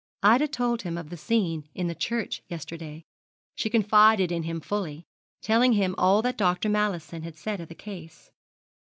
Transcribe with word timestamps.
Ida 0.23 0.47
told 0.47 0.81
him 0.81 0.97
of 0.97 1.11
the 1.11 1.15
scene 1.15 1.69
in 1.75 1.85
the 1.85 1.93
church 1.93 2.41
yesterday 2.47 3.05
she 3.53 3.69
confided 3.69 4.31
in 4.31 4.41
him 4.41 4.59
fully 4.59 5.05
telling 5.43 5.73
him 5.73 5.93
all 5.95 6.23
that 6.23 6.39
Dr. 6.39 6.69
Mallison 6.69 7.21
had 7.21 7.35
said 7.37 7.61
of 7.61 7.69
the 7.69 7.75
case. 7.75 8.31